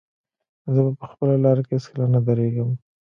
[0.73, 2.69] زه به په خپله لاره کې هېڅکله نه درېږم.